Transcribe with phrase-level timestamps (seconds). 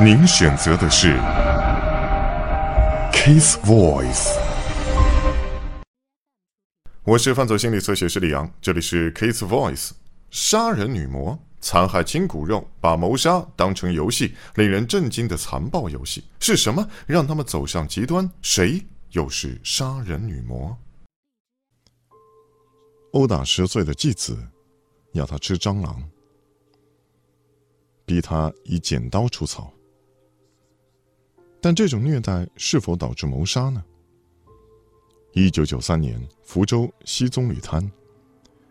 [0.00, 1.16] 您选择的是
[3.12, 4.32] Case Voice。
[7.02, 9.90] 我是犯罪心理测写师李阳，这里是 Case Voice。
[10.30, 18.30] 杀人女魔残害亲骨肉，把谋杀当成游戏，令人震惊的残暴游戏是什么让他们走向极端？
[18.40, 18.80] 谁
[19.10, 20.78] 又是杀人女魔？
[23.14, 24.38] 殴打十岁的继子，
[25.10, 26.00] 要他吃蟑螂，
[28.06, 29.72] 逼他以剪刀除草。
[31.60, 33.84] 但这种虐待是否导致谋杀呢？
[35.32, 37.90] 一九九三年，福州西棕榈滩，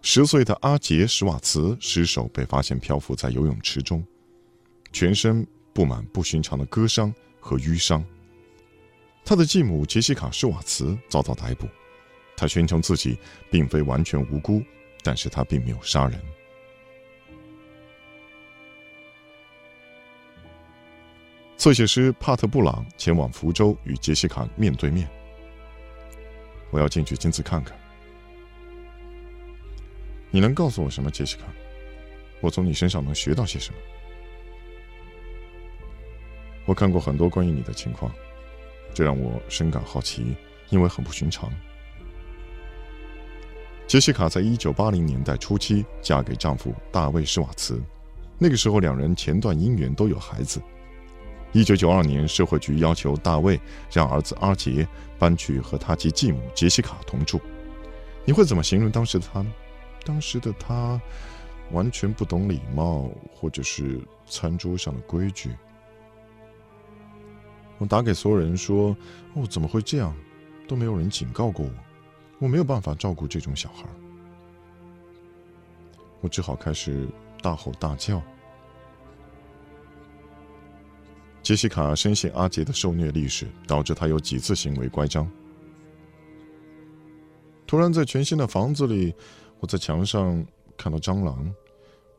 [0.00, 4.04] 十岁的阿杰·史瓦茨尸首被发现漂浮在游泳池中，
[4.92, 8.04] 全身布满不寻常的割伤和淤伤。
[9.24, 11.68] 他的继母杰西卡·施瓦茨遭到逮捕。
[12.36, 13.18] 他宣称自己
[13.50, 14.62] 并非完全无辜，
[15.02, 16.20] 但是他并没有杀人。
[21.58, 25.08] 侧写师帕特·布朗前往福州与杰西卡面对面。
[26.70, 27.76] 我要进去亲自看看。
[30.30, 31.42] 你能告诉我什么，杰西卡？
[32.40, 33.80] 我从你身上能学到些什么？
[36.64, 38.14] 我看过很多关于你的情况，
[38.94, 40.36] 这让我深感好奇，
[40.68, 41.50] 因为很不寻常。
[43.88, 47.82] 杰西卡在一九八零年代初期嫁给丈夫大卫·施瓦茨，
[48.38, 50.62] 那个时候两人前段姻缘都有孩子。
[51.52, 53.60] 一九九二年，社会局要求大卫
[53.90, 54.86] 让儿子阿杰
[55.18, 57.40] 搬去和他及继母杰西卡同住。
[58.24, 59.52] 你会怎么形容当时的他呢？
[60.04, 61.00] 当时的他
[61.72, 65.50] 完全不懂礼貌，或者是餐桌上的规矩。
[67.78, 68.96] 我打给所有人说
[69.34, 70.14] ：“哦，怎么会这样？
[70.66, 71.72] 都没有人警告过我。”
[72.40, 73.84] 我没有办法照顾这种小孩，
[76.20, 77.08] 我只好开始
[77.42, 78.22] 大吼大叫。
[81.48, 85.26] 杰西卡深信阿杰的受虐历史，导致他有几次行为乖张。
[87.66, 89.14] 突然，在全新的房子里，
[89.58, 91.50] 我在墙上看到蟑螂，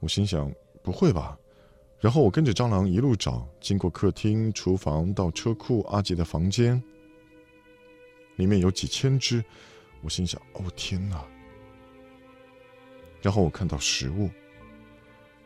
[0.00, 0.50] 我心想：
[0.82, 1.38] 不会吧？
[2.00, 6.82] 然后我跟着蟑螂一路找，经过客厅、厨房到车库，阿杰的房间，
[8.36, 9.44] 里面有几千只。
[10.00, 11.22] 我心想：“哦天哪！”
[13.20, 14.30] 然后我看到食物，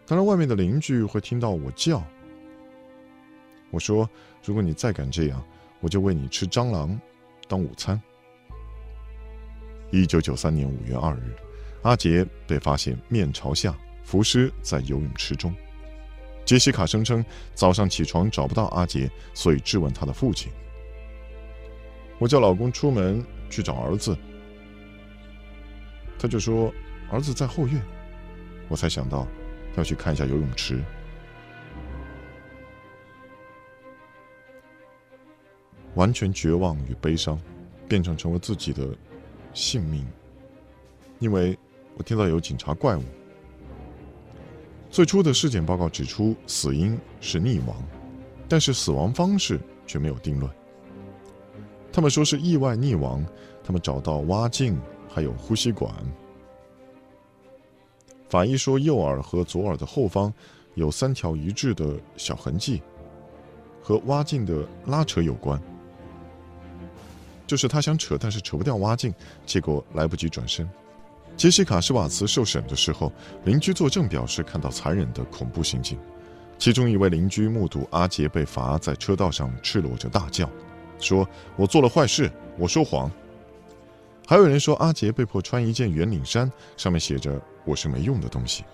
[0.07, 2.01] 当然外面的邻居会听到我叫。
[3.73, 4.09] 我说
[4.45, 5.43] ：“如果你再敢这样，
[5.81, 6.97] 我就喂你吃蟑螂
[7.49, 8.01] 当午餐。”
[9.91, 11.35] 一九九三年五月二日，
[11.83, 13.75] 阿杰被发现面朝下
[14.05, 15.55] 浮尸在游泳池中。
[16.45, 17.25] 杰西卡声称
[17.55, 20.53] 早上起床找不到阿杰，所以质问他的父亲。
[22.19, 24.17] 我叫老公出门去找儿子。
[26.19, 26.73] 他就说
[27.11, 27.81] ：“儿子在后院。”
[28.69, 29.27] 我才想到
[29.77, 30.83] 要去看一下游泳池。
[35.95, 37.39] 完全绝望与悲伤，
[37.89, 38.89] 变成成为自己的
[39.55, 40.07] 性命。
[41.19, 41.59] 因为
[41.97, 43.03] 我听到有警察怪我。
[44.91, 47.77] 最初的尸检报告指出死因是溺亡，
[48.49, 50.51] 但是死亡方式却没有定论。
[51.93, 53.25] 他们说是意外溺亡，
[53.63, 54.81] 他们找到蛙镜。
[55.15, 55.95] 还有呼吸管。
[58.31, 60.33] 法医说，右耳和左耳的后方
[60.73, 62.83] 有三条一致的小痕迹，
[63.83, 65.61] 和蛙镜的拉扯有关。
[67.47, 69.13] 就是他想扯，但是扯不掉蛙镜，
[69.45, 70.69] 结果来不及转身。
[71.37, 73.13] 杰西卡·施瓦茨受审的时候，
[73.45, 75.99] 邻居作证表示看到残忍的恐怖行径。
[76.59, 80.49] 其中一位邻居目睹阿杰被罚在车道上赤裸着大叫，
[81.01, 83.11] 说：“我做了坏事，我说谎。”
[84.29, 88.65] 还有人说，阿杰被迫穿一件圆领衫，上面写着“我是没用的东西”。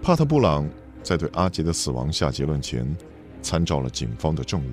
[0.00, 0.66] 帕特·布朗
[1.02, 2.96] 在对阿杰的死亡下结论前，
[3.42, 4.70] 参照了警方的证物。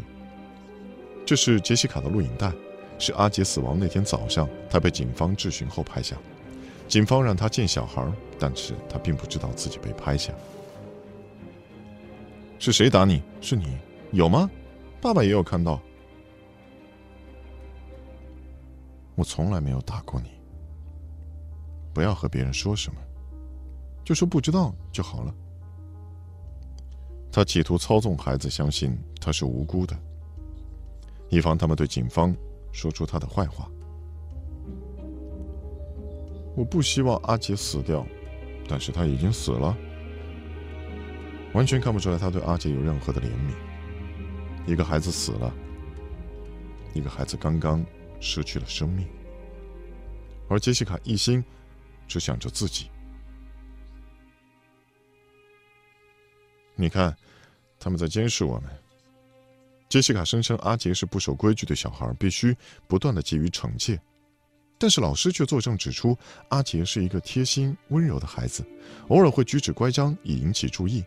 [1.25, 2.51] 这是杰西卡的录影带，
[2.99, 6.17] 是阿杰死亡那天早上他被警方质询后拍下。
[6.87, 8.05] 警方让他见小孩，
[8.37, 10.33] 但是他并不知道自己被拍下。
[12.59, 13.21] 是谁打你？
[13.41, 13.77] 是你？
[14.11, 14.49] 有吗？
[15.01, 15.81] 爸爸也有看到。
[19.15, 20.31] 我从来没有打过你。
[21.93, 22.99] 不要和别人说什么，
[24.03, 25.33] 就说不知道就好了。
[27.31, 29.97] 他企图操纵孩子相信他是无辜的，
[31.33, 32.35] 以防他们对警方
[32.71, 33.69] 说出他的坏话。
[36.55, 38.05] 我不希望阿杰死掉，
[38.67, 39.75] 但是他已经死了，
[41.53, 44.71] 完全看不出来他对阿杰有任何的怜悯。
[44.71, 45.53] 一个孩子死了，
[46.93, 47.83] 一个孩子刚刚。
[48.25, 49.05] 失去了生命，
[50.47, 51.43] 而杰西卡一心
[52.07, 52.89] 只想着自己。
[56.75, 57.13] 你看，
[57.77, 58.82] 他们在监视我们。
[59.93, 62.57] 杰西卡声称阿杰是不守规矩的小孩，必须
[62.87, 64.01] 不断的给予惩戒。
[64.79, 66.17] 但是老师却作证指出，
[66.49, 68.65] 阿杰是一个贴心温柔的孩子，
[69.09, 71.05] 偶尔会举止乖张以引起注意。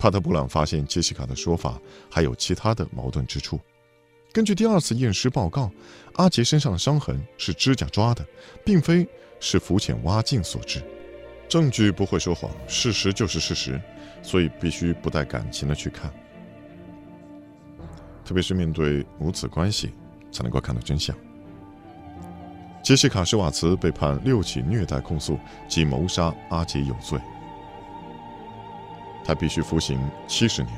[0.00, 1.80] 帕特布朗发现杰西卡的说法
[2.10, 3.60] 还有其他的矛盾之处。
[4.32, 5.70] 根据第二次验尸报告，
[6.14, 8.26] 阿杰身上的伤痕是指甲抓的，
[8.64, 9.06] 并非
[9.38, 10.82] 是浮潜挖镜所致。
[11.48, 13.80] 证据不会说谎，事实就是事实，
[14.24, 16.12] 所以必须不带感情的去看。
[18.26, 19.94] 特别是面对母子关系，
[20.32, 21.16] 才能够看到真相。
[22.82, 25.38] 杰西卡·施瓦茨被判六起虐待控诉
[25.68, 27.20] 及谋杀阿杰有罪，
[29.24, 30.74] 他必须服刑七十年。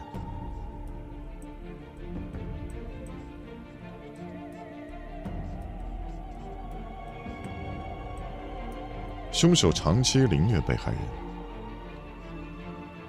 [9.32, 11.00] 凶手长期凌虐被害人，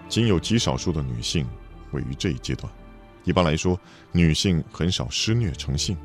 [0.08, 1.46] 仅有极少数的女性
[1.92, 2.72] 位于这一阶段。
[3.30, 3.80] 一般来说，
[4.12, 5.96] 女性很少施虐成性，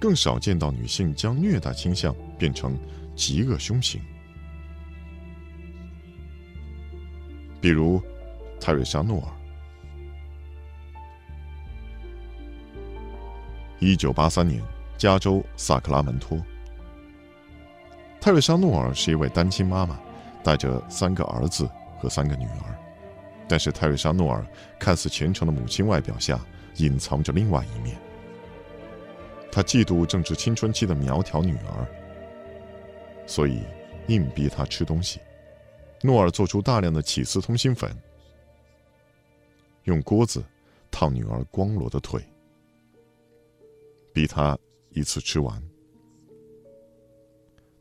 [0.00, 2.74] 更少见到女性将虐待倾向变成
[3.14, 4.00] 极恶凶行。
[7.60, 8.02] 比如，
[8.58, 9.28] 泰瑞莎·诺尔，
[13.80, 14.62] 一九八三年，
[14.96, 16.40] 加州萨克拉门托。
[18.18, 20.00] 泰瑞莎·诺尔是一位单亲妈妈，
[20.42, 21.68] 带着三个儿子
[21.98, 22.71] 和三个女儿。
[23.48, 24.46] 但是泰瑞莎·诺尔
[24.78, 26.40] 看似虔诚的母亲外表下
[26.76, 27.96] 隐藏着另外一面。
[29.50, 31.86] 她嫉妒正值青春期的苗条女儿，
[33.26, 33.62] 所以
[34.08, 35.20] 硬逼她吃东西。
[36.02, 37.94] 诺尔做出大量的起司通心粉，
[39.84, 40.42] 用锅子
[40.90, 42.20] 烫女儿光裸的腿，
[44.12, 44.58] 逼她
[44.90, 45.62] 一次吃完。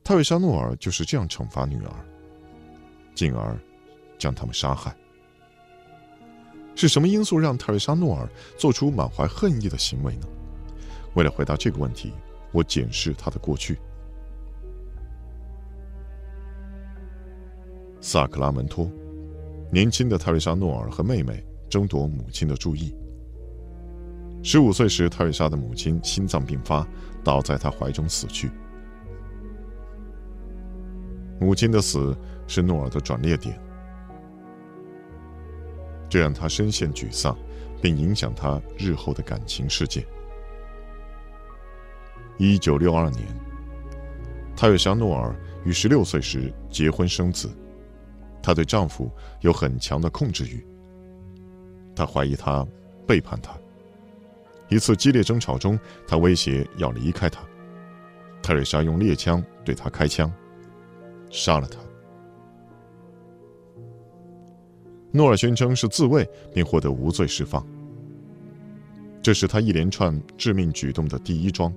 [0.03, 1.93] 泰瑞莎·诺尔就是这样惩罚女儿，
[3.15, 3.57] 进而
[4.19, 4.93] 将他们杀害。
[6.75, 8.27] 是什么因素让泰瑞莎·诺尔
[8.57, 10.27] 做出满怀恨意的行为呢？
[11.13, 12.13] 为了回答这个问题，
[12.51, 13.77] 我检视他的过去。
[17.99, 18.89] 萨克拉门托，
[19.71, 22.95] 年轻的泰瑞莎·诺尔和妹妹争夺母亲的注意。
[24.41, 26.87] 十五岁时，泰瑞莎的母亲心脏病发，
[27.23, 28.49] 倒在他怀中死去。
[31.39, 33.59] 母亲的死是诺尔的转捩点，
[36.11, 37.37] 这让他深陷沮丧，
[37.81, 40.05] 并影响他日后的感情世界。
[42.37, 43.25] 一九六二年，
[44.57, 47.49] 泰瑞莎·诺尔于十六岁时结婚生子，
[48.43, 49.09] 她对丈夫
[49.39, 50.61] 有很强的控制欲。
[51.95, 52.67] 她怀疑他
[53.07, 53.57] 背叛她。
[54.67, 57.41] 一次激烈争吵中，他威胁要离开他，
[58.43, 60.29] 泰瑞莎用猎枪对他开枪。
[61.29, 61.79] 杀了他。
[65.11, 67.65] 诺尔宣称是自卫，并获得无罪释放。
[69.21, 71.73] 这是他一连串致命举动的第一桩。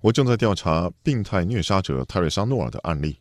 [0.00, 3.20] 我正在调查病态虐杀者泰瑞莎·诺尔的案例，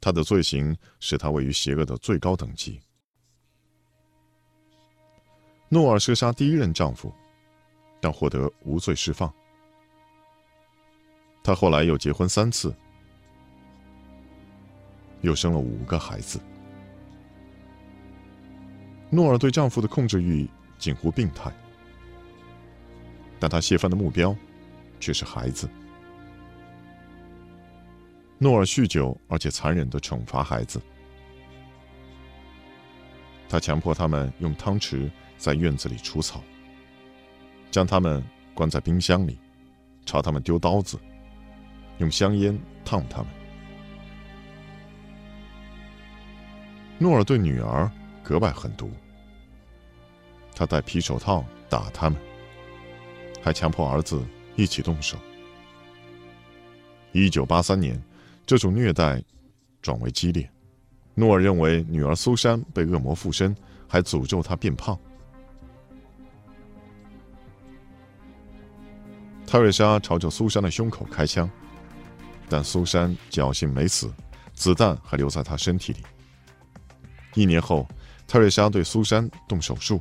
[0.00, 2.80] 他的罪行使他位于邪恶的最高等级。
[5.68, 7.12] 诺尔射杀第一任丈夫，
[8.00, 9.30] 但获得无罪释放。
[11.44, 12.74] 她后来又结婚三次，
[15.20, 16.40] 又生了五个孩子。
[19.10, 20.48] 诺尔对丈夫的控制欲
[20.78, 21.52] 近乎病态，
[23.38, 24.34] 但她泄愤的目标
[24.98, 25.68] 却是孩子。
[28.38, 30.80] 诺尔酗酒，而且残忍的惩罚孩子。
[33.48, 35.08] 他强迫他们用汤匙。
[35.36, 36.42] 在院子里除草，
[37.70, 38.24] 将他们
[38.54, 39.36] 关在冰箱里，
[40.06, 40.98] 朝他们丢刀子，
[41.98, 43.26] 用香烟烫他们。
[46.98, 47.90] 诺尔对女儿
[48.22, 48.90] 格外狠毒，
[50.54, 52.18] 他戴皮手套打他们，
[53.42, 54.22] 还强迫儿子
[54.56, 55.18] 一起动手。
[57.12, 58.00] 一九八三年，
[58.46, 59.22] 这种虐待
[59.82, 60.48] 转为激烈，
[61.14, 63.54] 诺尔认为女儿苏珊被恶魔附身，
[63.88, 64.98] 还诅咒她变胖。
[69.46, 71.48] 泰瑞莎朝着苏珊的胸口开枪，
[72.48, 74.12] 但苏珊侥幸没死，
[74.52, 76.02] 子弹还留在她身体里。
[77.34, 77.88] 一年后，
[78.26, 80.00] 泰瑞莎对苏珊动手术。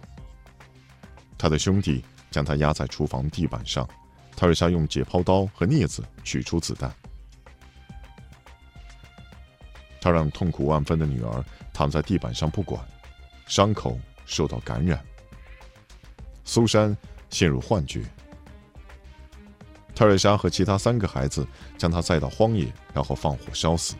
[1.37, 3.87] 他的兄弟将她压在厨房地板上，
[4.35, 6.93] 泰瑞莎用解剖刀和镊子取出子弹。
[9.99, 12.85] 他让痛苦万分的女儿躺在地板上不管，
[13.47, 15.03] 伤口受到感染。
[16.43, 16.95] 苏珊
[17.29, 18.03] 陷入幻觉。
[19.95, 21.47] 泰瑞莎和其他三个孩子
[21.77, 23.95] 将他载到荒野，然后放火烧死。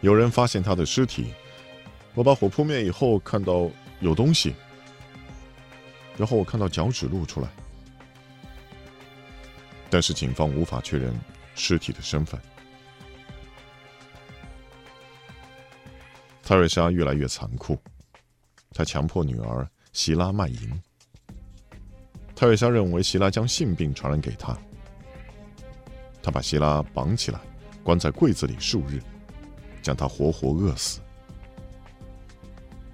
[0.00, 1.32] 有人发现他的尸体，
[2.14, 3.70] 我把火扑灭以后，看到
[4.00, 4.54] 有东西，
[6.16, 7.48] 然后我看到脚趾露出来，
[9.90, 11.14] 但是警方无法确认
[11.54, 12.40] 尸体的身份。
[16.42, 17.78] 泰瑞莎越来越残酷，
[18.72, 20.82] 他强迫女儿希拉卖淫。
[22.34, 24.56] 泰瑞莎认为希拉将性病传染给他，
[26.22, 27.40] 他把希拉绑起来，
[27.82, 29.00] 关在柜子里数日。
[29.84, 30.98] 将他活活饿死。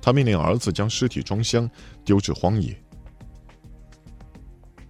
[0.03, 1.71] 他命令儿子将尸体装箱，
[2.05, 2.77] 丢至荒野。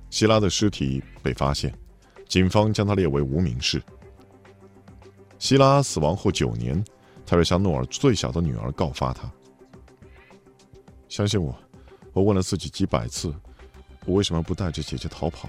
[0.08, 1.74] 希拉的尸体被发现，
[2.26, 3.82] 警方将他列为无名氏。
[5.38, 6.82] 希拉死亡后九年，
[7.26, 9.30] 泰瑞莎诺尔最小的女儿告发他。
[11.06, 11.54] 相信我，
[12.14, 13.30] 我问了自己几百次，
[14.04, 15.48] 我为什么不带着姐姐逃跑？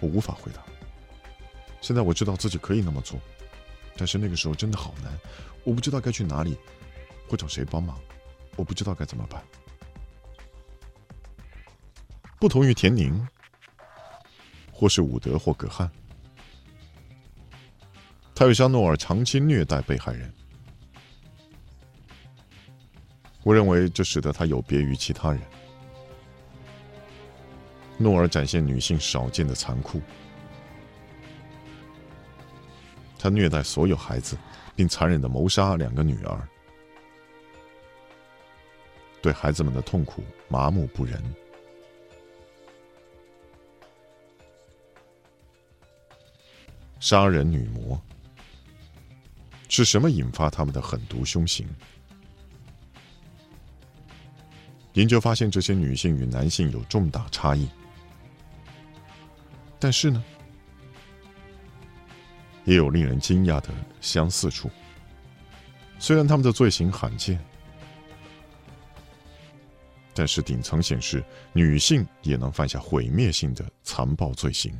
[0.00, 0.62] 我无法回答。
[1.80, 3.18] 现在我知道自己可以那么做。
[3.96, 5.12] 但是那个时候真的好难，
[5.64, 6.56] 我不知道该去哪里，
[7.28, 7.98] 或找谁帮忙，
[8.54, 9.42] 我不知道该怎么办。
[12.38, 13.26] 不同于田宁，
[14.70, 15.90] 或是伍德或葛汉，
[18.36, 20.32] 泰瑞莎诺尔长期虐待被害人，
[23.42, 25.42] 我认为这使得他有别于其他人。
[27.98, 30.00] 诺尔展现女性少见的残酷。
[33.18, 34.38] 他虐待所有孩子，
[34.76, 36.48] 并残忍的谋杀两个女儿，
[39.20, 41.20] 对孩子们的痛苦麻木不仁。
[47.00, 48.00] 杀人女魔
[49.68, 51.68] 是什么引发他们的狠毒凶行？
[54.94, 57.68] 研究发现，这些女性与男性有重大差异，
[59.78, 60.22] 但是呢？
[62.64, 63.68] 也有令人惊讶的
[64.00, 64.70] 相似处。
[65.98, 67.42] 虽然他们的罪行罕见，
[70.12, 74.78] 但是顶层显示，女性也能犯下毁灭性的残暴罪行。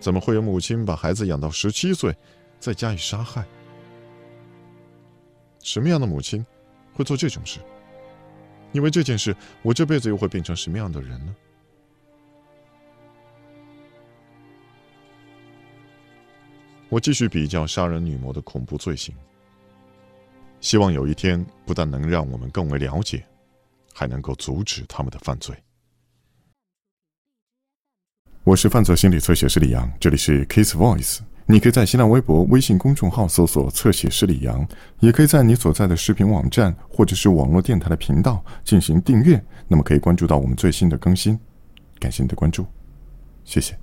[0.00, 2.16] 怎么会有母亲把孩子养到十七岁，
[2.58, 3.44] 再加以杀害？
[5.62, 6.44] 什么样的母亲
[6.94, 7.60] 会做这种事？
[8.72, 11.34] 因为这件事，我这辈子又会变成什么样的人呢？
[16.90, 19.14] 我继续比较杀人女魔的恐怖罪行，
[20.60, 23.22] 希望有一天不但能让我们更为了解，
[23.92, 25.54] 还能够阻止他们的犯罪。
[28.42, 31.18] 我是犯罪心理测写师李阳，这里是 Case Voice。
[31.44, 34.66] 你可以在新浪微博、微信公众号搜索“侧写师李阳”，
[35.00, 41.38] 也可以在你所在的视频网站或者是网络电台的频道进行订阅，那么可以关注到我们最新的更新。
[41.98, 42.66] 感谢你的关注，
[43.44, 43.78] 谢谢。